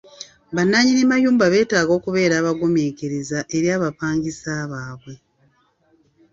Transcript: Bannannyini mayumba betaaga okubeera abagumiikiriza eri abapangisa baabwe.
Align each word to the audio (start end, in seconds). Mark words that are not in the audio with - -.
Bannannyini 0.55 1.03
mayumba 1.11 1.45
betaaga 1.53 1.91
okubeera 1.97 2.35
abagumiikiriza 2.37 3.39
eri 3.55 3.67
abapangisa 3.75 4.51
baabwe. 4.71 5.13